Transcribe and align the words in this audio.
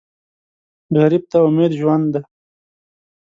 غریب 1.01 1.23
ته 1.31 1.37
امید 1.47 1.71
ژوند 1.79 2.05
دی 2.13 2.21